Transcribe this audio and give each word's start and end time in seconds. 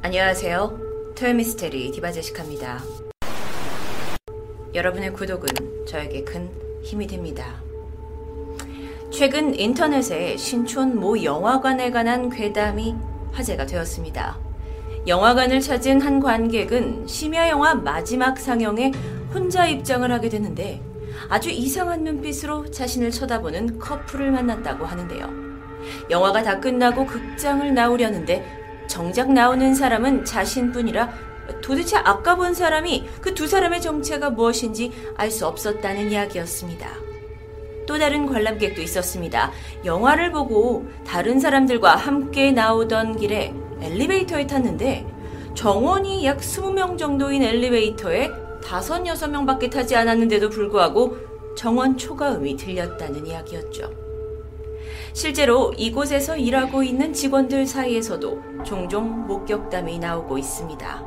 안녕하세요. 0.00 1.14
토요미스테리 1.16 1.90
디바제시카입니다. 1.90 2.80
여러분의 4.72 5.12
구독은 5.12 5.48
저에게 5.86 6.22
큰 6.22 6.48
힘이 6.84 7.08
됩니다. 7.08 7.60
최근 9.10 9.58
인터넷에 9.58 10.36
신촌 10.36 10.98
모 10.98 11.20
영화관에 11.22 11.90
관한 11.90 12.30
괴담이 12.30 12.94
화제가 13.32 13.66
되었습니다. 13.66 14.38
영화관을 15.08 15.60
찾은 15.60 16.00
한 16.00 16.20
관객은 16.20 17.08
심야 17.08 17.48
영화 17.48 17.74
마지막 17.74 18.38
상영에 18.38 18.92
혼자 19.34 19.66
입장을 19.66 20.10
하게 20.10 20.28
되는데 20.28 20.80
아주 21.28 21.50
이상한 21.50 22.04
눈빛으로 22.04 22.70
자신을 22.70 23.10
쳐다보는 23.10 23.80
커플을 23.80 24.30
만났다고 24.30 24.86
하는데요. 24.86 25.28
영화가 26.08 26.44
다 26.44 26.60
끝나고 26.60 27.04
극장을 27.04 27.74
나오려는데 27.74 28.57
정작 28.88 29.32
나오는 29.32 29.74
사람은 29.74 30.24
자신뿐이라 30.24 31.28
도대체 31.62 31.96
아까 31.98 32.34
본 32.36 32.52
사람이 32.54 33.08
그 33.22 33.34
두 33.34 33.46
사람의 33.46 33.80
정체가 33.80 34.30
무엇인지 34.30 34.92
알 35.16 35.30
수 35.30 35.46
없었다는 35.46 36.10
이야기였습니다. 36.10 36.88
또 37.86 37.98
다른 37.98 38.26
관람객도 38.26 38.82
있었습니다. 38.82 39.50
영화를 39.84 40.30
보고 40.32 40.86
다른 41.06 41.40
사람들과 41.40 41.96
함께 41.96 42.52
나오던 42.52 43.16
길에 43.16 43.54
엘리베이터에 43.80 44.46
탔는데 44.46 45.06
정원이 45.54 46.24
약 46.26 46.38
20명 46.38 46.98
정도인 46.98 47.42
엘리베이터에 47.42 48.26
5, 48.28 48.60
6명 48.62 49.46
밖에 49.46 49.70
타지 49.70 49.96
않았는데도 49.96 50.50
불구하고 50.50 51.16
정원 51.56 51.96
초과음이 51.96 52.56
들렸다는 52.56 53.26
이야기였죠. 53.26 54.07
실제로 55.12 55.72
이곳에서 55.76 56.36
일하고 56.36 56.82
있는 56.82 57.12
직원들 57.12 57.66
사이에서도 57.66 58.62
종종 58.64 59.26
목격담이 59.26 59.98
나오고 59.98 60.38
있습니다. 60.38 61.04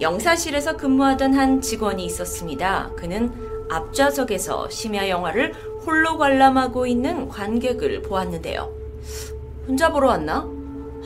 영사실에서 0.00 0.76
근무하던 0.76 1.34
한 1.34 1.60
직원이 1.60 2.04
있었습니다. 2.06 2.90
그는 2.96 3.32
앞좌석에서 3.70 4.68
심야 4.68 5.08
영화를 5.08 5.54
홀로 5.86 6.18
관람하고 6.18 6.86
있는 6.86 7.28
관객을 7.28 8.02
보았는데요. 8.02 8.72
혼자 9.66 9.90
보러 9.90 10.08
왔나? 10.08 10.48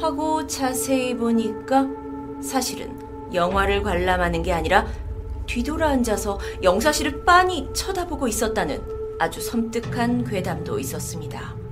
하고 0.00 0.46
자세히 0.46 1.16
보니까 1.16 1.88
사실은 2.42 2.98
영화를 3.32 3.82
관람하는 3.82 4.42
게 4.42 4.52
아니라 4.52 4.86
뒤돌아 5.46 5.88
앉아서 5.88 6.38
영사실을 6.62 7.24
빤히 7.24 7.68
쳐다보고 7.72 8.28
있었다는 8.28 8.82
아주 9.18 9.40
섬뜩한 9.40 10.24
괴담도 10.24 10.78
있었습니다. 10.78 11.65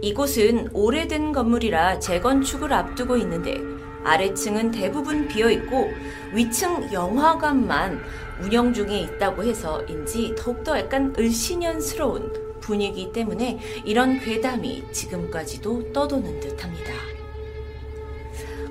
이곳은 0.00 0.70
오래된 0.72 1.32
건물이라 1.32 1.98
재건축을 1.98 2.72
앞두고 2.72 3.16
있는데 3.16 3.60
아래층은 4.04 4.70
대부분 4.70 5.26
비어 5.26 5.50
있고 5.50 5.90
위층 6.32 6.92
영화관만 6.92 8.00
운영 8.40 8.72
중에 8.72 9.00
있다고 9.00 9.42
해서인지 9.42 10.34
더욱더 10.38 10.78
약간 10.78 11.12
을씨년스러운 11.18 12.32
분위기 12.60 13.12
때문에 13.12 13.58
이런 13.84 14.20
괴담이 14.20 14.84
지금까지도 14.92 15.92
떠도는 15.92 16.40
듯 16.40 16.62
합니다. 16.62 16.92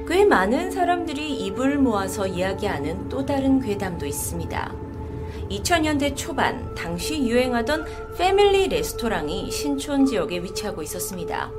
꽤 0.07 0.23
많은 0.23 0.71
사람들이 0.71 1.33
입을 1.45 1.77
모아서 1.79 2.25
이야기하는 2.25 3.09
또 3.09 3.25
다른 3.25 3.59
괴담도 3.59 4.05
있습니다. 4.05 4.86
2000년대 5.49 6.15
초반 6.15 6.73
당시 6.75 7.19
유행하던 7.27 7.85
패밀리 8.17 8.67
레스토랑이 8.67 9.49
신촌 9.51 10.05
지역에 10.05 10.39
위치하고 10.39 10.81
있었습니다. 10.83 11.51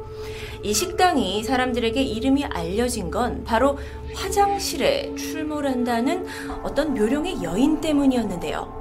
이 0.62 0.74
식당이 0.74 1.44
사람들에게 1.44 2.02
이름이 2.02 2.44
알려진 2.44 3.10
건 3.10 3.44
바로 3.44 3.78
화장실에 4.14 5.14
출몰한다는 5.14 6.26
어떤 6.62 6.94
묘령의 6.94 7.42
여인 7.42 7.80
때문이었는데요. 7.80 8.78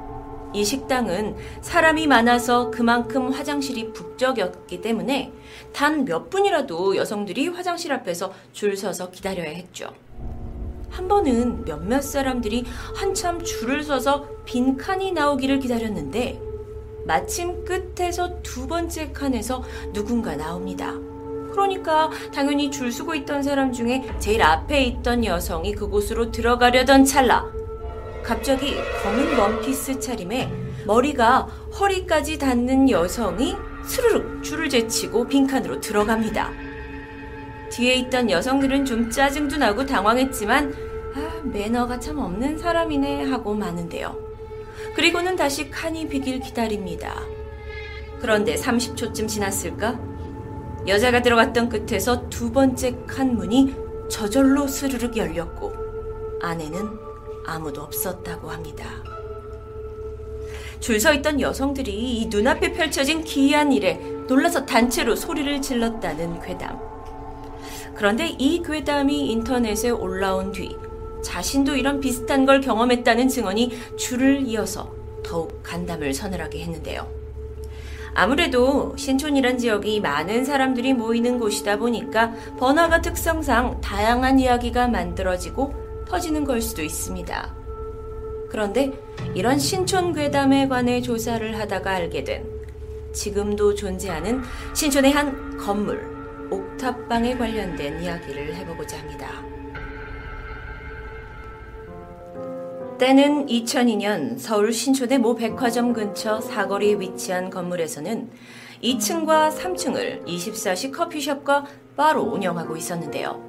이 0.54 0.64
식당은 0.64 1.36
사람이 1.62 2.08
많아서 2.08 2.72
그만큼 2.72 3.32
화장실이 3.32 3.92
북적였기 3.94 4.82
때문에 4.82 5.32
단 5.74 6.06
몇 6.06 6.30
분이라도 6.30 6.96
여성들이 6.96 7.50
화장실 7.50 7.92
앞에서 7.92 8.34
줄 8.54 8.76
서서 8.78 9.12
기다려야 9.12 9.50
했죠. 9.50 9.94
한 10.90 11.08
번은 11.08 11.66
몇몇 11.66 12.02
사람들이 12.02 12.66
한참 12.96 13.44
줄을 13.44 13.84
서서 13.84 14.28
빈 14.46 14.78
칸이 14.78 15.12
나오기를 15.12 15.60
기다렸는데 15.60 16.42
마침 17.06 17.64
끝에서 17.64 18.42
두 18.42 18.68
번째 18.68 19.12
칸에서 19.12 19.64
누군가 19.94 20.36
나옵니다. 20.36 20.94
그러니까 21.52 22.10
당연히 22.34 22.70
줄 22.70 22.92
서고 22.92 23.16
있던 23.16 23.42
사람 23.42 23.72
중에 23.72 24.04
제일 24.20 24.44
앞에 24.44 24.84
있던 24.84 25.26
여성이 25.26 25.74
그곳으로 25.74 26.32
들어가려던 26.32 27.06
찰나 27.06 27.50
갑자기 28.24 28.76
검은 29.04 29.40
원피스 29.40 30.00
차림에 30.00 30.52
머리가 30.86 31.48
허리까지 31.80 32.38
닿는 32.38 32.90
여성이 32.90 33.56
스르륵 33.86 34.44
줄을 34.44 34.70
제치고 34.70 35.28
빈칸으로 35.28 35.80
들어갑니다. 35.80 36.67
뒤에 37.78 37.94
있던 37.96 38.32
여성들은 38.32 38.86
좀 38.86 39.08
짜증도 39.12 39.58
나고 39.58 39.86
당황했지만 39.86 40.74
아, 41.16 41.42
매너가 41.44 42.00
참 42.00 42.18
없는 42.18 42.58
사람이네 42.58 43.26
하고 43.26 43.54
마는데요. 43.54 44.18
그리고는 44.96 45.36
다시 45.36 45.70
칸이 45.70 46.08
비길 46.10 46.40
기다립니다. 46.40 47.22
그런데 48.20 48.56
30초쯤 48.56 49.28
지났을까? 49.28 50.00
여자가 50.88 51.22
들어갔던 51.22 51.70
끝에서 51.70 52.28
두 52.30 52.52
번째 52.52 52.98
칸 53.06 53.36
문이 53.36 53.76
저절로 54.10 54.68
스르륵 54.68 55.16
열렸고 55.16 55.72
안에는 56.42 57.00
아무도 57.46 57.84
없었다고 57.84 58.50
합니다. 58.50 58.86
줄 60.80 61.00
서 61.00 61.14
있던 61.14 61.42
여성들이 61.42 61.92
이 61.92 62.26
눈앞에 62.28 62.72
펼쳐진 62.72 63.24
기이한 63.24 63.72
일에 63.72 63.96
놀라서 64.28 64.66
단체로 64.66 65.16
소리를 65.16 65.62
질렀다는 65.62 66.42
괴담. 66.42 66.87
그런데 67.98 68.28
이 68.38 68.62
괴담이 68.62 69.32
인터넷에 69.32 69.90
올라온 69.90 70.52
뒤 70.52 70.78
자신도 71.24 71.76
이런 71.76 72.00
비슷한 72.00 72.46
걸 72.46 72.62
경험했다는 72.62 73.28
증언이 73.28 73.72
줄을 73.98 74.48
이어서 74.48 74.94
더욱 75.24 75.62
간담을 75.64 76.14
서늘하게 76.14 76.60
했는데요. 76.60 77.08
아무래도 78.14 78.96
신촌이란 78.98 79.58
지역이 79.58 80.00
많은 80.02 80.46
사람들이 80.46 80.94
모이는 80.94 81.38
곳이다 81.40 81.78
보니까 81.78 82.34
번화가 82.58 83.02
특성상 83.02 83.82
다양한 83.82 84.40
이야기가 84.40 84.88
만들어지고 84.88 85.74
퍼지는 86.08 86.46
걸 86.46 86.62
수도 86.62 86.82
있습니다. 86.82 87.56
그런데 88.50 88.94
이런 89.36 89.60
신촌 89.60 90.14
괴담에 90.14 90.68
관해 90.68 91.02
조사를 91.02 91.60
하다가 91.60 91.92
알게 91.92 92.24
된 92.24 92.46
지금도 93.14 93.76
존재하는 93.76 94.42
신촌의 94.74 95.12
한 95.12 95.58
건물, 95.58 96.17
옥탑방에 96.50 97.38
관련된 97.38 98.02
이야기를 98.02 98.56
해보고자 98.56 99.00
합니다. 99.00 99.44
때는 102.98 103.46
2002년 103.46 104.40
서울 104.40 104.74
신촌의 104.74 105.20
모 105.20 105.36
백화점 105.36 105.94
근처 105.94 106.42
사거리에 106.42 106.96
위치한 106.96 107.52
건물에서는 107.52 108.30
2층과 108.84 109.56
3층을 109.56 110.26
24시 110.26 110.92
커피숍과 110.92 111.66
바로 111.96 112.24
운영하고 112.24 112.76
있었는데요. 112.76 113.48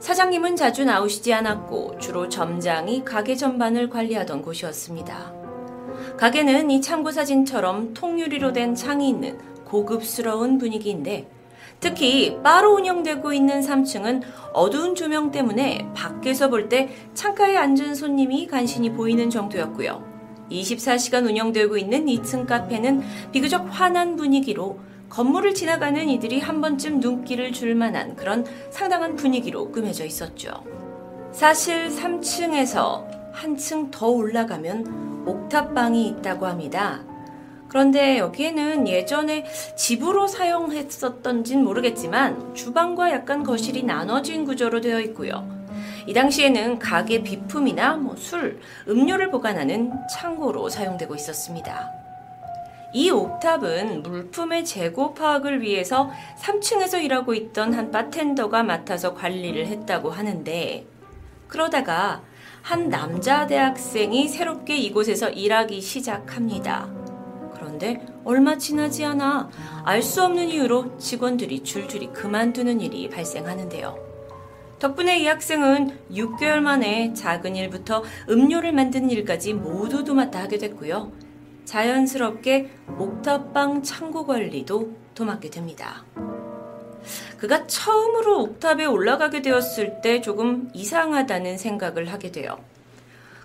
사장님은 0.00 0.56
자주 0.56 0.84
나오시지 0.84 1.32
않았고 1.34 1.98
주로 1.98 2.28
점장이 2.28 3.04
가게 3.04 3.36
전반을 3.36 3.90
관리하던 3.90 4.42
곳이었습니다. 4.42 5.34
가게는 6.16 6.70
이 6.70 6.80
참고 6.80 7.12
사진처럼 7.12 7.94
통유리로 7.94 8.52
된 8.52 8.74
창이 8.74 9.08
있는 9.08 9.38
고급스러운 9.66 10.58
분위기인데 10.58 11.28
특히 11.80 12.38
바로 12.42 12.74
운영되고 12.74 13.32
있는 13.32 13.60
3층은 13.62 14.22
어두운 14.52 14.94
조명 14.94 15.30
때문에 15.30 15.88
밖에서 15.94 16.48
볼 16.48 16.68
때 16.68 16.90
창가에 17.14 17.56
앉은 17.56 17.94
손님이 17.94 18.46
간신히 18.46 18.92
보이는 18.92 19.30
정도였고요. 19.30 20.04
24시간 20.50 21.26
운영되고 21.26 21.76
있는 21.78 22.06
2층 22.06 22.46
카페는 22.46 23.02
비교적 23.32 23.66
환한 23.70 24.16
분위기로 24.16 24.78
건물을 25.08 25.54
지나가는 25.54 26.08
이들이 26.08 26.38
한 26.40 26.60
번쯤 26.60 27.00
눈길을 27.00 27.52
줄 27.52 27.74
만한 27.74 28.14
그런 28.14 28.44
상당한 28.70 29.16
분위기로 29.16 29.72
꾸며져 29.72 30.04
있었죠. 30.04 30.50
사실 31.32 31.88
3층에서 31.88 33.04
한층 33.32 33.90
더 33.90 34.08
올라가면 34.08 35.24
옥탑방이 35.26 36.06
있다고 36.08 36.46
합니다. 36.46 37.04
그런데 37.70 38.18
여기에는 38.18 38.88
예전에 38.88 39.44
집으로 39.76 40.26
사용했었던진 40.26 41.62
모르겠지만 41.62 42.54
주방과 42.54 43.12
약간 43.12 43.44
거실이 43.44 43.84
나눠진 43.84 44.44
구조로 44.44 44.80
되어 44.80 45.00
있고요. 45.00 45.48
이 46.06 46.12
당시에는 46.12 46.80
가게 46.80 47.22
비품이나 47.22 47.96
뭐 47.96 48.16
술, 48.16 48.60
음료를 48.88 49.30
보관하는 49.30 49.92
창고로 50.12 50.68
사용되고 50.68 51.14
있었습니다. 51.14 51.92
이 52.92 53.08
옥탑은 53.08 54.02
물품의 54.02 54.64
재고 54.64 55.14
파악을 55.14 55.62
위해서 55.62 56.10
3층에서 56.40 57.00
일하고 57.04 57.34
있던 57.34 57.72
한 57.72 57.92
바텐더가 57.92 58.64
맡아서 58.64 59.14
관리를 59.14 59.68
했다고 59.68 60.10
하는데 60.10 60.84
그러다가 61.46 62.22
한 62.62 62.88
남자 62.88 63.46
대학생이 63.46 64.26
새롭게 64.28 64.76
이곳에서 64.76 65.30
일하기 65.30 65.80
시작합니다. 65.80 66.99
그런데 67.80 68.04
얼마 68.24 68.58
지나지 68.58 69.04
않아 69.06 69.48
알 69.84 70.02
수 70.02 70.22
없는 70.22 70.48
이유로 70.48 70.98
직원들이 70.98 71.62
줄줄이 71.62 72.08
그만두는 72.12 72.80
일이 72.80 73.08
발생하는데요. 73.08 73.96
덕분에 74.78 75.18
이 75.18 75.26
학생은 75.26 75.98
6개월 76.12 76.60
만에 76.60 77.12
작은 77.14 77.56
일부터 77.56 78.02
음료를 78.28 78.72
만드는 78.72 79.10
일까지 79.10 79.54
모두 79.54 80.04
도맡아 80.04 80.40
하게 80.42 80.58
됐고요. 80.58 81.12
자연스럽게 81.64 82.70
옥탑방 82.98 83.82
창고 83.82 84.26
관리도 84.26 84.92
도맡게 85.14 85.50
됩니다. 85.50 86.04
그가 87.38 87.66
처음으로 87.66 88.42
옥탑에 88.42 88.84
올라가게 88.84 89.42
되었을 89.42 90.00
때 90.02 90.20
조금 90.20 90.70
이상하다는 90.74 91.56
생각을 91.56 92.12
하게 92.12 92.30
돼요. 92.30 92.58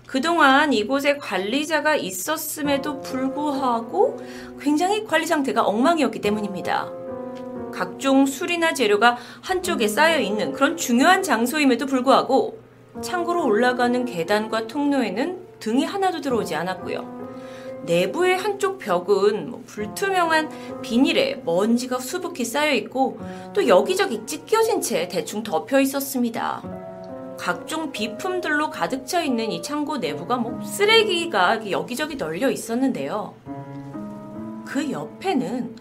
그동안 0.06 0.72
이곳에 0.72 1.16
관리자가 1.16 1.96
있었음에도 1.96 3.00
불구하고 3.02 4.18
굉장히 4.60 5.04
관리 5.04 5.26
상태가 5.26 5.62
엉망이었기 5.64 6.20
때문입니다. 6.20 6.88
각종 7.72 8.24
술이나 8.24 8.72
재료가 8.72 9.18
한쪽에 9.42 9.88
쌓여 9.88 10.18
있는 10.18 10.52
그런 10.52 10.76
중요한 10.76 11.22
장소임에도 11.22 11.86
불구하고 11.86 12.58
창고로 13.02 13.44
올라가는 13.44 14.04
계단과 14.04 14.66
통로에는 14.66 15.46
등이 15.60 15.84
하나도 15.84 16.20
들어오지 16.20 16.54
않았고요. 16.54 17.16
내부의 17.84 18.38
한쪽 18.38 18.78
벽은 18.78 19.50
뭐 19.50 19.62
불투명한 19.66 20.80
비닐에 20.82 21.42
먼지가 21.44 21.98
수북히 21.98 22.44
쌓여 22.44 22.72
있고 22.72 23.20
또 23.52 23.68
여기저기 23.68 24.24
찢겨진 24.24 24.80
채 24.80 25.08
대충 25.08 25.42
덮여 25.42 25.80
있었습니다. 25.80 26.85
각종 27.38 27.92
비품들로 27.92 28.70
가득 28.70 29.06
차 29.06 29.22
있는 29.22 29.52
이 29.52 29.62
창고 29.62 29.98
내부가 29.98 30.36
뭐 30.36 30.62
쓰레기가 30.62 31.70
여기저기 31.70 32.16
널려 32.16 32.50
있었는데요. 32.50 33.34
그 34.64 34.90
옆에는 34.90 35.76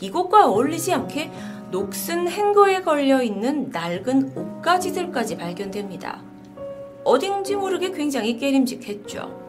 이곳과 0.00 0.46
어울리지 0.46 0.92
않게 0.92 1.30
녹슨 1.70 2.28
행거에 2.28 2.82
걸려 2.82 3.22
있는 3.22 3.70
낡은 3.70 4.32
옷가지들까지 4.36 5.36
발견됩니다. 5.36 6.22
어딘지 7.04 7.56
모르게 7.56 7.90
굉장히 7.90 8.38
깨림직했죠. 8.38 9.44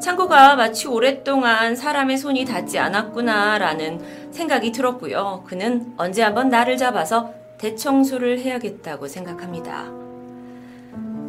창고가 0.00 0.54
마치 0.54 0.86
오랫동안 0.86 1.74
사람의 1.74 2.18
손이 2.18 2.44
닿지 2.44 2.78
않았구나라는 2.78 4.30
생각이 4.30 4.70
들었고요. 4.72 5.44
그는 5.46 5.92
언제 5.96 6.22
한번 6.22 6.48
나를 6.48 6.76
잡아서 6.76 7.32
대청소를 7.58 8.38
해야겠다고 8.38 9.08
생각합니다. 9.08 10.07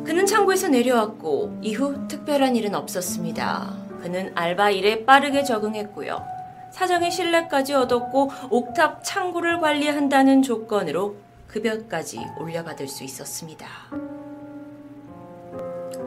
그는 0.09 0.25
창고에서 0.25 0.69
내려왔고 0.69 1.59
이후 1.61 2.07
특별한 2.07 2.55
일은 2.55 2.73
없었습니다. 2.73 3.75
그는 4.01 4.31
알바 4.33 4.71
일에 4.71 5.05
빠르게 5.05 5.43
적응했고요. 5.43 6.25
사장의 6.71 7.11
신뢰까지 7.11 7.75
얻었고 7.75 8.31
옥탑 8.49 9.03
창고를 9.03 9.59
관리한다는 9.59 10.41
조건으로 10.41 11.17
급여까지 11.47 12.25
올려받을 12.39 12.87
수 12.87 13.03
있었습니다. 13.03 13.67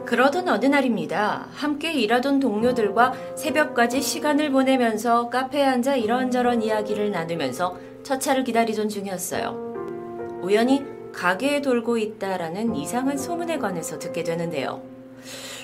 그러던 0.05 0.49
어느 0.49 0.65
날입니다. 0.65 1.47
함께 1.53 1.93
일하던 1.93 2.41
동료들과 2.41 3.13
새벽까지 3.37 4.01
시간을 4.01 4.51
보내면서 4.51 5.29
카페에 5.29 5.63
앉아 5.63 5.95
이런저런 5.95 6.61
이야기를 6.61 7.11
나누면서 7.11 7.77
첫 8.03 8.19
차를 8.19 8.43
기다리던 8.43 8.89
중이었어요. 8.89 10.41
우연히 10.41 10.92
가게에 11.13 11.61
돌고 11.61 11.97
있다라는 11.97 12.75
이상한 12.75 13.17
소문에 13.17 13.59
관해서 13.59 13.99
듣게 13.99 14.23
되는데요. 14.23 14.81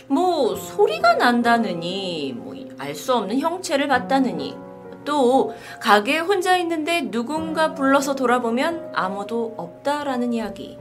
뭐 0.07 0.56
소리가 0.56 1.16
난다느니, 1.16 2.34
뭐 2.38 2.56
알 2.80 2.96
수 2.96 3.13
없는 3.13 3.40
형체를 3.40 3.88
봤다느니, 3.90 4.56
또 5.04 5.54
가게에 5.81 6.19
혼자 6.19 6.56
있는데 6.57 7.10
누군가 7.12 7.74
불러서 7.74 8.16
돌아보면 8.16 8.92
아무도 8.94 9.54
없다라는 9.57 10.34
이야기. 10.34 10.78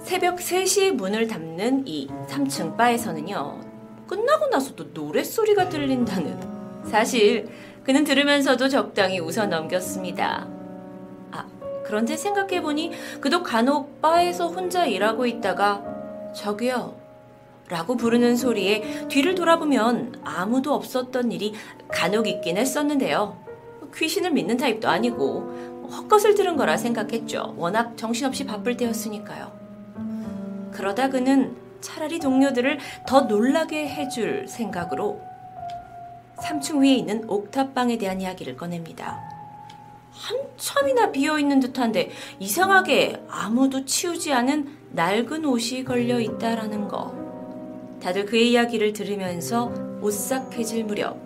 새벽 0.00 0.36
3시에 0.36 0.92
문을 0.92 1.26
닫는 1.26 1.86
이 1.86 2.08
3층 2.28 2.76
바에서는요. 2.76 3.60
끝나고 4.06 4.48
나서도 4.48 4.86
노랫소리가 4.94 5.68
들린다는 5.68 6.84
사실 6.84 7.48
그는 7.84 8.04
들으면서도 8.04 8.68
적당히 8.68 9.20
웃어 9.20 9.46
넘겼습니다. 9.46 10.57
아, 11.88 11.90
그런데 11.90 12.16
생각해보니 12.16 12.92
그도 13.20 13.42
간혹 13.42 14.02
바에서 14.02 14.48
혼자 14.48 14.84
일하고 14.84 15.26
있다가 15.26 15.82
저기요 16.34 16.94
라고 17.68 17.96
부르는 17.96 18.36
소리에 18.36 19.08
뒤를 19.08 19.34
돌아보면 19.34 20.20
아무도 20.22 20.74
없었던 20.74 21.32
일이 21.32 21.54
간혹 21.88 22.28
있긴 22.28 22.58
했었는데요. 22.58 23.36
귀신을 23.94 24.32
믿는 24.32 24.58
타입도 24.58 24.88
아니고 24.88 25.88
헛것을 25.90 26.34
들은 26.34 26.56
거라 26.56 26.76
생각했죠. 26.76 27.54
워낙 27.56 27.96
정신없이 27.96 28.44
바쁠 28.44 28.76
때였으니까요. 28.76 29.50
그러다 30.72 31.08
그는 31.08 31.56
차라리 31.80 32.18
동료들을 32.18 32.78
더 33.06 33.22
놀라게 33.22 33.88
해줄 33.88 34.46
생각으로 34.46 35.20
3층 36.36 36.82
위에 36.82 36.94
있는 36.94 37.24
옥탑방에 37.28 37.98
대한 37.98 38.20
이야기를 38.20 38.56
꺼냅니다. 38.56 39.37
한참이나 40.18 41.12
비어 41.12 41.38
있는 41.38 41.60
듯한데 41.60 42.10
이상하게 42.40 43.22
아무도 43.28 43.84
치우지 43.84 44.32
않은 44.32 44.76
낡은 44.90 45.44
옷이 45.44 45.84
걸려 45.84 46.18
있다라는 46.18 46.88
거. 46.88 47.14
다들 48.02 48.26
그의 48.26 48.50
이야기를 48.52 48.92
들으면서 48.92 49.72
오싹해질 50.00 50.84
무렵 50.84 51.16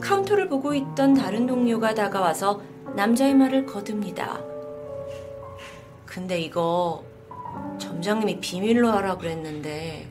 카운터를 0.00 0.48
보고 0.48 0.74
있던 0.74 1.14
다른 1.14 1.46
동료가 1.46 1.94
다가와서 1.94 2.60
남자의 2.94 3.34
말을 3.34 3.66
거듭니다. 3.66 4.40
근데 6.04 6.40
이거 6.40 7.04
점장님이 7.78 8.40
비밀로 8.40 8.90
하라 8.90 9.16
그랬는데 9.18 10.08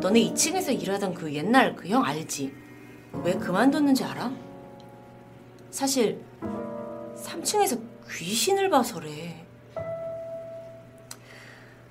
너네 0.00 0.20
2층에서 0.32 0.80
일하던 0.80 1.14
그 1.14 1.32
옛날 1.34 1.74
그 1.76 1.88
형 1.88 2.04
알지? 2.04 2.52
왜 3.24 3.34
그만뒀는지 3.34 4.04
알아? 4.04 4.32
사실 5.70 6.20
3층에서 7.24 7.80
귀신을 8.10 8.70
봐서래. 8.70 9.44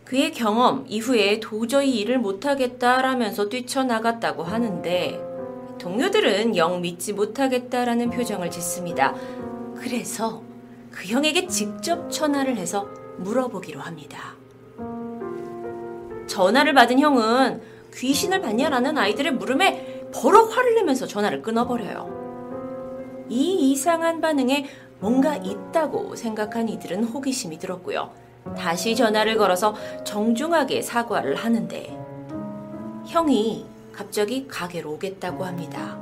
그의 0.03 0.31
경험 0.31 0.85
이후에 0.87 1.39
도저히 1.39 1.99
일을 1.99 2.17
못하겠다라면서 2.17 3.47
뛰쳐나갔다고 3.49 4.43
하는데 4.43 5.21
동료들은 5.79 6.57
영 6.57 6.81
믿지 6.81 7.13
못하겠다라는 7.13 8.09
표정을 8.09 8.49
짓습니다. 8.49 9.15
그래서 9.75 10.41
그 10.91 11.05
형에게 11.05 11.47
직접 11.47 12.09
전화를 12.09 12.57
해서 12.57 12.89
물어보기로 13.17 13.79
합니다. 13.79 14.35
전화를 16.27 16.73
받은 16.73 16.99
형은 16.99 17.61
귀신을 17.93 18.41
봤냐라는 18.41 18.97
아이들의 18.97 19.33
물음에 19.33 20.09
버럭 20.13 20.55
화를 20.55 20.75
내면서 20.75 21.05
전화를 21.05 21.41
끊어버려요. 21.41 23.27
이 23.29 23.71
이상한 23.71 24.21
반응에 24.21 24.67
뭔가 24.99 25.35
있다고 25.35 26.15
생각한 26.15 26.69
이들은 26.69 27.03
호기심이 27.05 27.57
들었고요. 27.59 28.11
다시 28.57 28.95
전화를 28.95 29.37
걸어서 29.37 29.75
정중하게 30.03 30.81
사과를 30.81 31.35
하는데 31.35 31.97
형이 33.07 33.65
갑자기 33.93 34.47
가게로 34.47 34.93
오겠다고 34.93 35.45
합니다. 35.45 35.97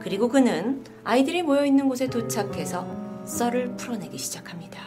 그리고 0.00 0.28
그는 0.28 0.84
아이들이 1.04 1.42
모여 1.42 1.64
있는 1.64 1.88
곳에 1.88 2.06
도착해서 2.08 2.86
썰을 3.24 3.76
풀어내기 3.76 4.16
시작합니다. 4.18 4.78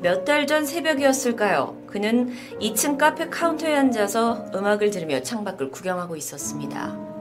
몇 0.00 0.24
달 0.24 0.46
전 0.46 0.66
새벽이었을까요? 0.66 1.76
그는 1.86 2.32
2층 2.60 2.98
카페 2.98 3.28
카운터에 3.28 3.74
앉아서 3.74 4.46
음악을 4.54 4.90
들으며 4.90 5.22
창밖을 5.22 5.70
구경하고 5.70 6.16
있었습니다. 6.16 7.13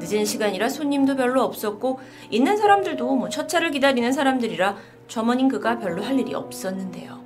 늦은 0.00 0.24
시간이라 0.24 0.68
손님도 0.68 1.16
별로 1.16 1.42
없었고 1.42 2.00
있는 2.30 2.56
사람들도 2.56 3.16
뭐 3.16 3.28
첫 3.28 3.48
차를 3.48 3.70
기다리는 3.70 4.12
사람들이라 4.12 4.76
점원인 5.08 5.48
그가 5.48 5.78
별로 5.78 6.02
할 6.02 6.18
일이 6.18 6.34
없었는데요. 6.34 7.18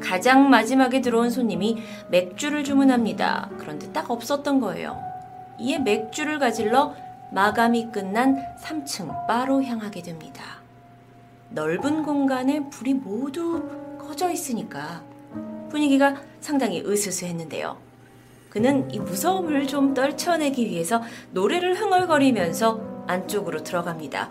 가장 0.00 0.50
마지막에 0.50 1.00
들어온 1.00 1.30
손님이 1.30 1.78
맥주를 2.10 2.64
주문합니다. 2.64 3.50
그런데 3.58 3.90
딱 3.92 4.10
없었던 4.10 4.60
거예요. 4.60 5.00
이에 5.58 5.78
맥주를 5.78 6.38
가질러 6.38 6.94
마감이 7.30 7.90
끝난 7.92 8.36
3층 8.62 9.26
바로 9.26 9.62
향하게 9.62 10.02
됩니다. 10.02 10.42
넓은 11.50 12.02
공간에 12.02 12.68
불이 12.68 12.94
모두 12.94 13.62
꺼져 13.98 14.30
있으니까 14.30 15.02
분위기가 15.70 16.16
상당히 16.40 16.82
으스스했는데요. 16.84 17.76
그는 18.52 18.90
이 18.90 18.98
무서움을 18.98 19.66
좀 19.66 19.94
떨쳐내기 19.94 20.66
위해서 20.66 21.00
노래를 21.30 21.74
흥얼거리면서 21.80 23.04
안쪽으로 23.06 23.62
들어갑니다. 23.62 24.28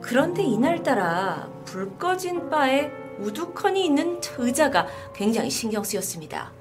그런데 0.00 0.42
이날따라 0.42 1.46
불 1.66 1.98
꺼진 1.98 2.48
바에 2.48 2.90
우두커니 3.18 3.84
있는 3.84 4.18
의자가 4.38 4.86
굉장히 5.14 5.50
신경 5.50 5.84
쓰였습니다. 5.84 6.52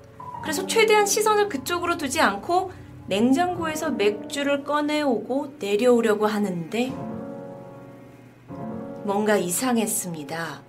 그래서 0.43 0.67
최대한 0.67 1.05
시선을 1.05 1.47
그쪽으로 1.47 1.97
두지 1.97 2.19
않고 2.19 2.73
냉장고에서 3.07 3.91
맥주를 3.91 4.65
꺼내오고 4.65 5.53
내려오려고 5.59 6.27
하는데 6.27 6.89
뭔가 9.05 9.37
이상했습니다. 9.37 10.63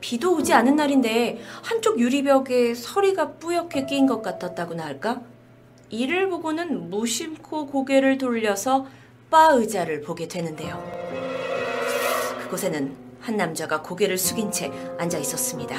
비도 0.00 0.36
오지 0.36 0.52
않은 0.52 0.76
날인데 0.76 1.40
한쪽 1.62 1.98
유리벽에 1.98 2.74
서리가 2.74 3.32
뿌옇게 3.34 3.86
끼인 3.86 4.06
것 4.06 4.22
같았다고나 4.22 4.84
할까? 4.84 5.20
이를 5.90 6.28
보고는 6.28 6.90
무심코 6.90 7.66
고개를 7.66 8.18
돌려서 8.18 8.86
바 9.30 9.50
의자를 9.52 10.00
보게 10.00 10.26
되는데요. 10.28 10.82
그곳에는 12.42 12.96
한 13.20 13.36
남자가 13.36 13.82
고개를 13.82 14.16
숙인 14.16 14.50
채 14.50 14.70
앉아 14.98 15.18
있었습니다. 15.18 15.76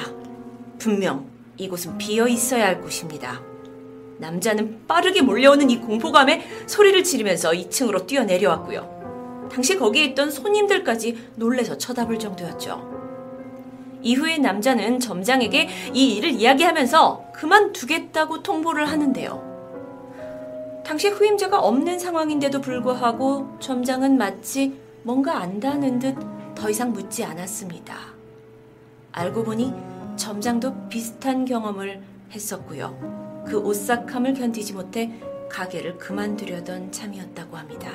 분명 0.77 1.29
이곳은 1.57 1.97
비어 1.97 2.27
있어야 2.27 2.67
할 2.67 2.81
곳입니다. 2.81 3.41
남자는 4.19 4.85
빠르게 4.87 5.21
몰려오는 5.21 5.69
이 5.69 5.79
공포감에 5.79 6.47
소리를 6.67 7.03
지르면서 7.03 7.51
2층으로 7.51 8.05
뛰어내려왔고요. 8.05 9.49
당시 9.51 9.77
거기에 9.77 10.05
있던 10.05 10.29
손님들까지 10.29 11.31
놀래서 11.35 11.77
쳐다볼 11.77 12.19
정도였죠. 12.19 13.00
이후에 14.01 14.37
남자는 14.37 14.99
점장에게 14.99 15.69
이 15.93 16.15
일을 16.15 16.31
이야기하면서 16.31 17.31
그만두겠다고 17.33 18.43
통보를 18.43 18.85
하는데요. 18.85 19.51
당시 20.85 21.07
후임자가 21.09 21.59
없는 21.59 21.99
상황인데도 21.99 22.61
불구하고 22.61 23.57
점장은 23.59 24.17
마치 24.17 24.79
뭔가 25.03 25.37
안다는 25.37 25.99
듯 25.99 26.41
더 26.61 26.69
이상 26.69 26.93
묻지 26.93 27.23
않았습니다. 27.23 27.95
알고 29.13 29.43
보니 29.43 29.73
점장도 30.15 30.89
비슷한 30.89 31.43
경험을 31.43 32.03
했었고요. 32.31 33.43
그 33.47 33.57
오싹함을 33.57 34.35
견디지 34.35 34.73
못해 34.73 35.11
가게를 35.49 35.97
그만두려던 35.97 36.91
참이었다고 36.91 37.57
합니다. 37.57 37.89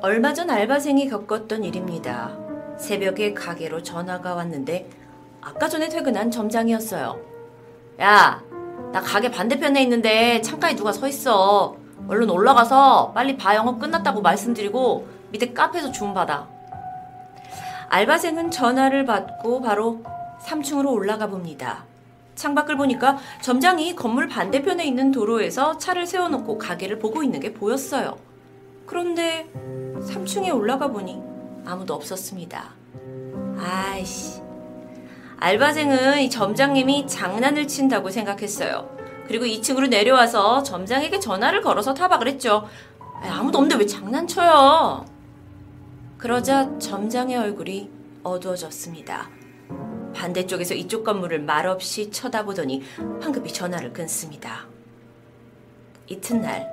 얼마 0.00 0.34
전 0.34 0.50
알바생이 0.50 1.08
겪었던 1.08 1.62
일입니다. 1.62 2.41
새벽에 2.82 3.32
가게로 3.32 3.82
전화가 3.82 4.34
왔는데 4.34 4.90
아까 5.40 5.68
전에 5.68 5.88
퇴근한 5.88 6.30
점장이었어요. 6.30 7.18
야, 8.00 8.42
나 8.92 9.00
가게 9.00 9.30
반대편에 9.30 9.80
있는데 9.84 10.40
창가에 10.42 10.74
누가 10.74 10.92
서 10.92 11.06
있어. 11.06 11.76
얼른 12.08 12.28
올라가서 12.28 13.12
빨리 13.14 13.36
바 13.36 13.54
영업 13.54 13.78
끝났다고 13.78 14.20
말씀드리고 14.20 15.06
밑에 15.30 15.52
카페에서 15.52 15.92
주문받아. 15.92 16.48
알바생은 17.88 18.50
전화를 18.50 19.04
받고 19.04 19.62
바로 19.62 20.02
3층으로 20.42 20.92
올라가 20.92 21.28
봅니다. 21.28 21.84
창밖을 22.34 22.76
보니까 22.76 23.18
점장이 23.42 23.94
건물 23.94 24.26
반대편에 24.26 24.84
있는 24.84 25.12
도로에서 25.12 25.78
차를 25.78 26.06
세워놓고 26.06 26.58
가게를 26.58 26.98
보고 26.98 27.22
있는 27.22 27.38
게 27.38 27.52
보였어요. 27.52 28.16
그런데 28.86 29.48
3층에 29.54 30.52
올라가 30.52 30.88
보니 30.88 31.31
아무도 31.64 31.94
없었습니다. 31.94 32.74
아이씨. 33.58 34.40
알바생은 35.38 36.20
이 36.20 36.30
점장님이 36.30 37.06
장난을 37.06 37.66
친다고 37.66 38.10
생각했어요. 38.10 38.88
그리고 39.26 39.44
2층으로 39.44 39.88
내려와서 39.88 40.62
점장에게 40.62 41.18
전화를 41.18 41.62
걸어서 41.62 41.94
타박을 41.94 42.28
했죠. 42.28 42.68
아무도 43.22 43.58
없는데 43.58 43.76
왜 43.76 43.86
장난쳐요? 43.86 45.04
그러자 46.18 46.78
점장의 46.78 47.36
얼굴이 47.36 47.90
어두워졌습니다. 48.22 49.30
반대쪽에서 50.14 50.74
이쪽 50.74 51.04
건물을 51.04 51.40
말없이 51.40 52.10
쳐다보더니 52.10 52.82
황급히 53.20 53.52
전화를 53.52 53.92
끊습니다. 53.92 54.66
이튿날 56.06 56.70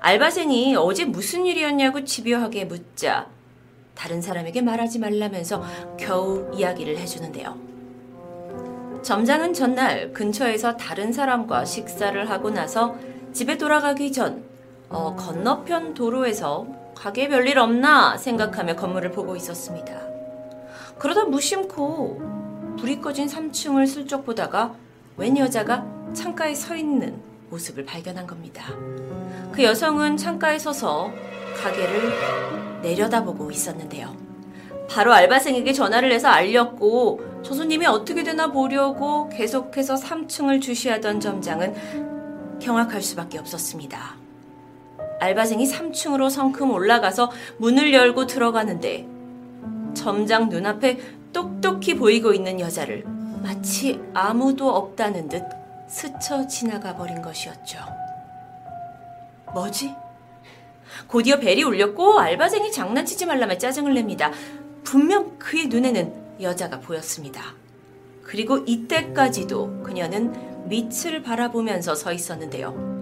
알바생이 0.00 0.76
어제 0.76 1.04
무슨 1.04 1.46
일이었냐고 1.46 2.04
집요하게 2.04 2.66
묻자 2.66 3.33
다른 3.94 4.20
사람에게 4.20 4.60
말하지 4.60 4.98
말라면서 4.98 5.62
겨우 5.98 6.50
이야기를 6.54 6.98
해주는데요. 6.98 7.56
점장은 9.02 9.52
전날 9.52 10.12
근처에서 10.12 10.76
다른 10.76 11.12
사람과 11.12 11.64
식사를 11.64 12.30
하고 12.30 12.50
나서 12.50 12.96
집에 13.32 13.58
돌아가기 13.58 14.12
전 14.12 14.44
어, 14.88 15.14
건너편 15.16 15.94
도로에서 15.94 16.66
가게 16.94 17.28
별일 17.28 17.58
없나 17.58 18.16
생각하며 18.16 18.76
건물을 18.76 19.12
보고 19.12 19.36
있었습니다. 19.36 20.00
그러다 20.98 21.24
무심코 21.24 22.76
불이 22.78 23.00
꺼진 23.00 23.26
3층을 23.26 23.86
슬쩍 23.86 24.24
보다가 24.24 24.74
웬 25.16 25.36
여자가 25.36 25.84
창가에 26.14 26.54
서 26.54 26.74
있는 26.74 27.20
모습을 27.50 27.84
발견한 27.84 28.26
겁니다. 28.26 28.64
그 29.52 29.62
여성은 29.62 30.16
창가에 30.16 30.58
서서 30.58 31.12
가게를 31.62 32.73
내려다보고 32.84 33.50
있었는데요. 33.50 34.14
바로 34.88 35.12
알바생에게 35.12 35.72
전화를 35.72 36.12
해서 36.12 36.28
알렸고 36.28 37.42
저 37.42 37.54
손님이 37.54 37.86
어떻게 37.86 38.22
되나 38.22 38.52
보려고 38.52 39.28
계속해서 39.30 39.96
3층을 39.96 40.60
주시하던 40.60 41.20
점장은 41.20 41.74
경악할 42.60 43.02
수밖에 43.02 43.38
없었습니다. 43.38 44.16
알바생이 45.20 45.70
3층으로 45.70 46.30
성큼 46.30 46.70
올라가서 46.70 47.30
문을 47.58 47.92
열고 47.92 48.26
들어가는데 48.26 49.06
점장 49.94 50.48
눈앞에 50.48 50.98
똑똑히 51.32 51.94
보이고 51.96 52.32
있는 52.32 52.60
여자를 52.60 53.04
마치 53.42 54.00
아무도 54.12 54.70
없다는 54.70 55.28
듯 55.28 55.44
스쳐 55.88 56.46
지나가 56.46 56.94
버린 56.94 57.22
것이었죠. 57.22 57.78
뭐지? 59.52 59.94
곧이어 61.08 61.38
벨이 61.38 61.62
울렸고 61.62 62.18
알바생이 62.18 62.72
장난치지 62.72 63.26
말라며 63.26 63.58
짜증을 63.58 63.94
냅니다. 63.94 64.30
분명 64.82 65.38
그의 65.38 65.66
눈에는 65.66 66.40
여자가 66.40 66.80
보였습니다. 66.80 67.54
그리고 68.22 68.58
이때까지도 68.66 69.82
그녀는 69.82 70.68
밑을 70.68 71.22
바라보면서 71.22 71.94
서 71.94 72.12
있었는데요. 72.12 72.94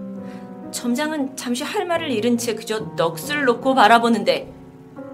점장은 0.71 1.35
잠시 1.37 1.63
할 1.63 1.85
말을 1.85 2.11
잃은 2.11 2.37
채 2.37 2.55
그저 2.55 2.95
넋을 2.95 3.45
놓고 3.45 3.75
바라보는데 3.75 4.51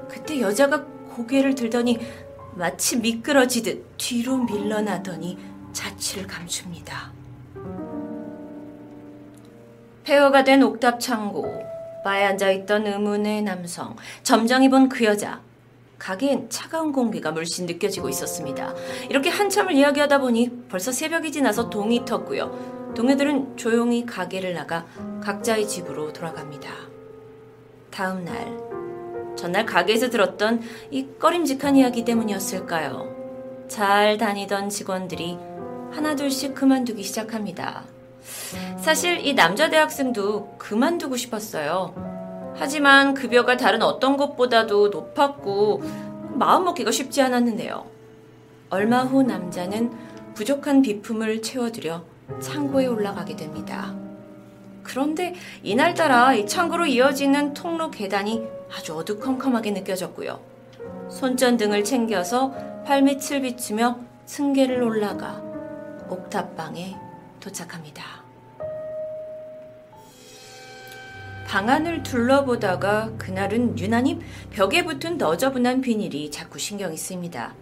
그때 0.07 0.39
여자가 0.39 0.85
고개를 1.15 1.55
들더니 1.55 1.99
마치 2.55 2.97
미끄러지듯 2.97 3.97
뒤로 3.97 4.37
밀러나더니 4.37 5.37
자취를 5.73 6.27
감춥니다. 6.27 7.11
폐허가 10.03 10.43
된 10.43 10.63
옥탑 10.63 10.99
창고, 10.99 11.63
바에 12.03 12.25
앉아있던 12.25 12.87
의문의 12.87 13.41
남성, 13.41 13.95
점장이 14.23 14.69
본 14.69 14.89
그 14.89 15.05
여자. 15.05 15.41
가게엔 15.99 16.49
차가운 16.49 16.93
공기가 16.93 17.31
물씬 17.31 17.65
느껴지고 17.65 18.07
있었습니다. 18.07 18.73
이렇게 19.09 19.29
한참을 19.29 19.73
이야기하다 19.73 20.19
보니 20.19 20.67
벌써 20.69 20.93
새벽이 20.93 21.29
지나서 21.31 21.69
동이 21.69 22.05
텄고요. 22.05 22.95
동해들은 22.95 23.57
조용히 23.57 24.05
가게를 24.05 24.53
나가 24.53 24.85
각자의 25.21 25.67
집으로 25.67 26.13
돌아갑니다. 26.13 26.69
다음 27.91 28.23
날, 28.23 28.57
전날 29.35 29.65
가게에서 29.65 30.09
들었던 30.09 30.61
이 30.89 31.05
꺼림직한 31.19 31.75
이야기 31.75 32.05
때문이었을까요? 32.05 33.65
잘 33.67 34.17
다니던 34.17 34.69
직원들이 34.69 35.37
하나둘씩 35.91 36.55
그만두기 36.55 37.03
시작합니다. 37.03 37.83
사실 38.89 39.23
이 39.23 39.35
남자 39.35 39.69
대학생도 39.69 40.55
그만두고 40.57 41.15
싶었어요. 41.15 41.93
하지만 42.55 43.13
급여가 43.13 43.55
다른 43.55 43.83
어떤 43.83 44.17
것보다도 44.17 44.87
높았고 44.87 45.83
마음 46.33 46.63
먹기가 46.63 46.89
쉽지 46.89 47.21
않았는데요. 47.21 47.85
얼마 48.71 49.03
후 49.03 49.21
남자는 49.21 49.93
부족한 50.33 50.81
비품을 50.81 51.43
채워드려 51.43 52.03
창고에 52.41 52.87
올라가게 52.87 53.35
됩니다. 53.35 53.93
그런데 54.81 55.35
이날따라 55.61 56.33
이 56.33 56.47
창고로 56.47 56.87
이어지는 56.87 57.53
통로 57.53 57.91
계단이 57.91 58.43
아주 58.75 58.97
어두컴컴하게 58.97 59.69
느껴졌고요. 59.69 60.39
손전등을 61.11 61.83
챙겨서 61.83 62.55
발밑을 62.87 63.41
비추며 63.43 63.99
층계를 64.25 64.81
올라가 64.81 65.43
옥탑방에 66.09 66.97
도착합니다. 67.39 68.28
방안을 71.49 72.03
둘러보다가 72.03 73.13
그날은 73.17 73.79
유난히 73.79 74.19
벽에 74.51 74.85
붙은 74.85 75.17
너저분한 75.17 75.81
비닐이 75.81 76.29
자꾸 76.29 76.59
신경이 76.59 76.95
쓰입니다. 76.95 77.55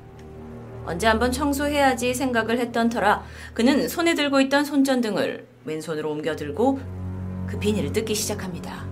언제 0.85 1.07
한번 1.07 1.31
청소해야지 1.31 2.13
생각을 2.13 2.59
했던 2.59 2.89
터라 2.89 3.23
그는 3.53 3.87
손에 3.87 4.13
들고 4.13 4.41
있던 4.41 4.65
손전등을 4.65 5.47
왼손으로 5.63 6.11
옮겨 6.11 6.35
들고 6.35 6.81
그 7.47 7.57
비닐을 7.59 7.93
뜯기 7.93 8.13
시작합니다. 8.13 8.85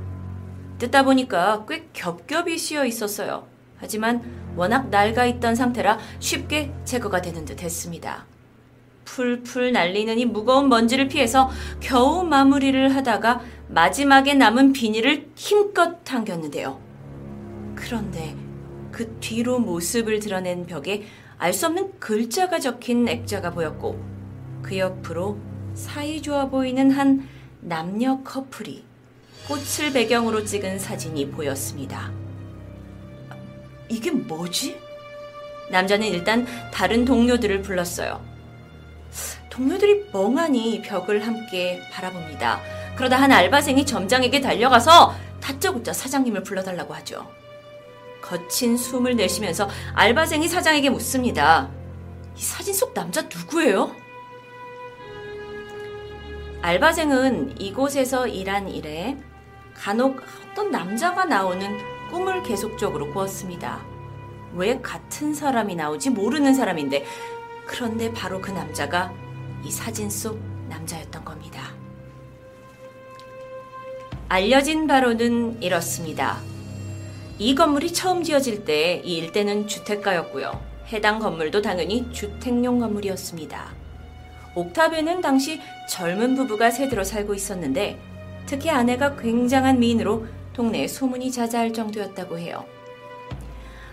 뜯다 0.77 1.03
보니까 1.03 1.65
꽤 1.67 1.89
겹겹이 1.91 2.57
씌어 2.57 2.85
있었어요. 2.85 3.47
하지만 3.75 4.23
워낙 4.55 4.89
낡아 4.89 5.25
있던 5.25 5.55
상태라 5.55 5.99
쉽게 6.19 6.71
제거가 6.85 7.21
되는 7.21 7.43
듯 7.43 7.61
했습니다. 7.61 8.25
풀풀 9.05 9.71
날리는 9.71 10.19
이 10.19 10.25
무거운 10.25 10.67
먼지를 10.69 11.07
피해서 11.07 11.49
겨우 11.79 12.23
마무리를 12.23 12.95
하다가 12.95 13.41
마지막에 13.69 14.33
남은 14.33 14.73
비닐을 14.73 15.29
힘껏 15.35 16.03
당겼는데요. 16.03 16.79
그런데 17.75 18.35
그 18.91 19.17
뒤로 19.19 19.59
모습을 19.59 20.19
드러낸 20.19 20.65
벽에 20.65 21.03
알 21.37 21.53
수 21.53 21.65
없는 21.67 21.99
글자가 21.99 22.59
적힌 22.59 23.07
액자가 23.07 23.51
보였고 23.51 23.99
그 24.61 24.77
옆으로 24.77 25.37
사이좋아 25.73 26.49
보이는 26.49 26.91
한 26.91 27.27
남녀 27.59 28.21
커플이 28.23 28.83
꽃을 29.47 29.91
배경으로 29.93 30.45
찍은 30.45 30.79
사진이 30.79 31.29
보였습니다. 31.31 32.11
이게 33.89 34.11
뭐지? 34.11 34.79
남자는 35.71 36.07
일단 36.07 36.45
다른 36.71 37.05
동료들을 37.05 37.61
불렀어요. 37.61 38.34
동료들이 39.55 40.09
멍하니 40.11 40.81
벽을 40.81 41.25
함께 41.25 41.81
바라봅니다. 41.89 42.59
그러다 42.97 43.15
한 43.15 43.31
알바생이 43.31 43.85
점장에게 43.85 44.41
달려가서 44.41 45.15
다짜고짜 45.39 45.93
사장님을 45.93 46.43
불러달라고 46.43 46.93
하죠. 46.95 47.25
거친 48.21 48.75
숨을 48.75 49.15
내쉬면서 49.15 49.69
알바생이 49.93 50.49
사장에게 50.49 50.89
묻습니다. 50.89 51.69
이 52.35 52.41
사진 52.41 52.73
속 52.73 52.93
남자 52.93 53.21
누구예요? 53.21 53.95
알바생은 56.61 57.61
이곳에서 57.61 58.27
일한 58.27 58.67
이래 58.67 59.15
간혹 59.73 60.21
어떤 60.51 60.69
남자가 60.69 61.23
나오는 61.23 61.77
꿈을 62.09 62.43
계속적으로 62.43 63.13
꾸었습니다. 63.13 63.79
왜 64.53 64.81
같은 64.81 65.33
사람이 65.33 65.75
나오지 65.75 66.09
모르는 66.09 66.53
사람인데 66.53 67.05
그런데 67.65 68.11
바로 68.11 68.41
그 68.41 68.51
남자가 68.51 69.13
이 69.65 69.71
사진 69.71 70.09
속 70.09 70.39
남자였던 70.69 71.25
겁니다. 71.25 71.73
알려진 74.29 74.87
바로는 74.87 75.61
이렇습니다. 75.61 76.39
이 77.37 77.53
건물이 77.53 77.93
처음 77.93 78.23
지어질 78.23 78.65
때 78.65 79.01
이 79.03 79.17
일대는 79.17 79.67
주택가였고요. 79.67 80.61
해당 80.91 81.19
건물도 81.19 81.61
당연히 81.61 82.11
주택용 82.11 82.79
건물이었습니다. 82.79 83.73
옥탑에는 84.55 85.21
당시 85.21 85.59
젊은 85.89 86.35
부부가 86.35 86.71
세들어 86.71 87.03
살고 87.03 87.33
있었는데 87.33 87.99
특히 88.45 88.69
아내가 88.69 89.15
굉장한 89.15 89.79
미인으로 89.79 90.27
동네에 90.53 90.87
소문이 90.87 91.31
자자할 91.31 91.73
정도였다고 91.73 92.39
해요. 92.39 92.65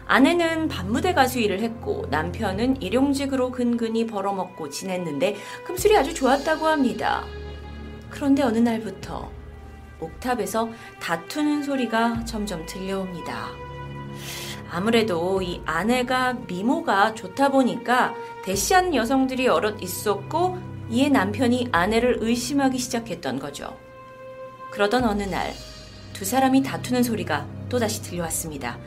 아내는 0.07 0.69
반무대 0.69 1.15
가수 1.15 1.39
일을 1.39 1.61
했고 1.61 2.07
남편은 2.11 2.83
일용직으로 2.83 3.51
근근히 3.51 4.07
벌어먹고 4.07 4.69
지냈는데 4.69 5.37
금술이 5.65 5.97
아주 5.97 6.15
좋았다고 6.15 6.67
합니다. 6.67 7.25
그런데 8.11 8.43
어느 8.43 8.59
날부터 8.59 9.31
옥탑에서 10.01 10.69
다투는 11.01 11.63
소리가 11.63 12.25
점점 12.25 12.67
들려옵니다. 12.67 13.49
아무래도 14.71 15.41
이 15.43 15.61
아내가 15.65 16.35
미모가 16.47 17.15
좋다 17.15 17.51
보니까 17.51 18.15
대시하는 18.45 18.95
여성들이 18.95 19.47
여럿 19.47 19.83
있었고 19.83 20.59
이에 20.91 21.09
남편이 21.09 21.69
아내를 21.73 22.19
의심하기 22.21 22.79
시작했던 22.79 23.39
거죠. 23.39 23.77
그러던 24.71 25.05
어느 25.05 25.23
날 25.23 25.53
두 26.23 26.27
사람이 26.27 26.63
다투는 26.63 27.03
소리가 27.03 27.47
또다시 27.69 28.01
들려왔습니다. 28.03 28.79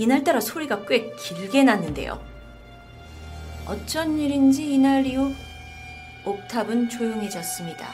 이날따라 0.00 0.40
소리가 0.40 0.86
꽤 0.86 1.10
길게 1.10 1.62
났는데요. 1.62 2.18
어쩐 3.66 4.18
일인지 4.18 4.72
이날 4.72 5.04
이후 5.04 5.34
옥탑은 6.24 6.88
조용해졌습니다. 6.88 7.86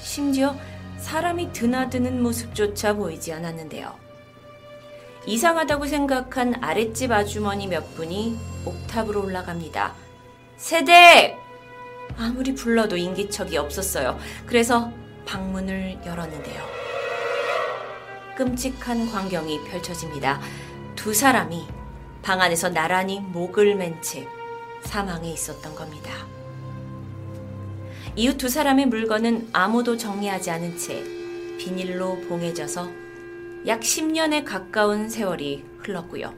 심지어 0.00 0.56
사람이 0.96 1.52
드나드는 1.52 2.22
모습조차 2.22 2.94
보이지 2.94 3.34
않았는데요. 3.34 3.94
이상하다고 5.26 5.84
생각한 5.84 6.64
아랫집 6.64 7.12
아주머니 7.12 7.66
몇 7.66 7.94
분이 7.96 8.38
옥탑으로 8.64 9.24
올라갑니다. 9.24 9.92
세대! 10.56 11.36
아무리 12.16 12.54
불러도 12.54 12.96
인기척이 12.96 13.58
없었어요. 13.58 14.18
그래서 14.46 14.90
방문을 15.26 15.98
열었는데요. 16.06 16.62
끔찍한 18.38 19.10
광경이 19.12 19.64
펼쳐집니다. 19.64 20.40
두 21.04 21.12
사람이 21.12 21.66
방 22.22 22.40
안에서 22.40 22.70
나란히 22.70 23.20
목을 23.20 23.74
맨 23.74 24.00
채 24.00 24.26
사망해 24.84 25.30
있었던 25.32 25.74
겁니다. 25.74 26.10
이후 28.16 28.38
두 28.38 28.48
사람의 28.48 28.86
물건은 28.86 29.50
아무도 29.52 29.98
정리하지 29.98 30.50
않은 30.52 30.78
채 30.78 31.02
비닐로 31.58 32.20
봉해져서 32.20 32.88
약 33.66 33.80
10년에 33.80 34.46
가까운 34.46 35.10
세월이 35.10 35.66
흘렀고요. 35.80 36.32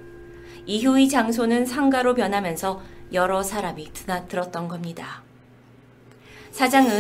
이후 0.67 0.99
이 0.99 1.09
장소는 1.09 1.65
상가로 1.65 2.17
변하면서 2.17 2.83
여러 3.13 3.45
사람이 3.45 3.93
드나들었던 3.93 4.67
겁니다. 4.67 5.23
사장은 6.51 6.91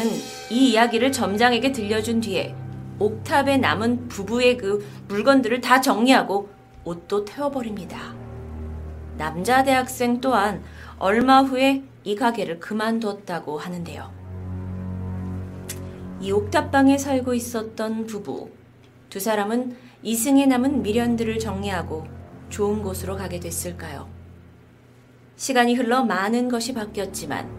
이 0.52 0.70
이야기를 0.70 1.10
점장에게 1.10 1.72
들려준 1.72 2.20
뒤에 2.20 2.54
옥탑에 3.00 3.56
남은 3.56 4.06
부부의 4.06 4.56
그 4.56 4.88
물건들을 5.08 5.60
다 5.60 5.80
정리하고 5.80 6.54
옷도 6.86 7.24
태워버립니다. 7.24 8.14
남자 9.18 9.64
대학생 9.64 10.20
또한 10.20 10.62
얼마 10.98 11.42
후에 11.42 11.82
이 12.04 12.14
가게를 12.14 12.60
그만뒀다고 12.60 13.58
하는데요. 13.58 14.10
이 16.20 16.30
옥탑방에 16.30 16.96
살고 16.96 17.34
있었던 17.34 18.06
부부. 18.06 18.50
두 19.10 19.18
사람은 19.20 19.76
이승에 20.02 20.46
남은 20.46 20.82
미련들을 20.82 21.40
정리하고 21.40 22.06
좋은 22.48 22.82
곳으로 22.82 23.16
가게 23.16 23.40
됐을까요? 23.40 24.08
시간이 25.34 25.74
흘러 25.74 26.04
많은 26.04 26.48
것이 26.48 26.72
바뀌었지만 26.72 27.50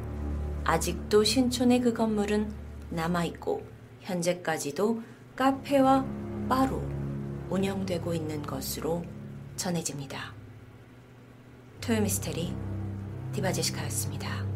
아직도 0.64 1.24
신촌의 1.26 1.82
그 1.82 1.94
건물은 1.94 2.52
남아있고 2.90 3.62
현재까지도 4.02 5.02
카페와 5.36 6.06
바로 6.48 6.82
운영되고 7.50 8.14
있는 8.14 8.42
것으로 8.42 9.04
전해집니다. 9.58 10.34
토요미스테리 11.82 12.54
디바제시카였습니다. 13.34 14.47